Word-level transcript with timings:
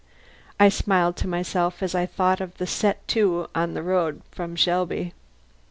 I 0.59 0.69
smiled 0.69 1.15
to 1.17 1.27
myself 1.27 1.83
as 1.83 1.93
I 1.93 2.07
thought 2.07 2.41
of 2.41 2.57
the 2.57 2.65
set 2.65 3.07
to 3.09 3.47
on 3.53 3.75
the 3.75 3.83
road 3.83 4.23
from 4.31 4.55
Shelby. 4.55 5.13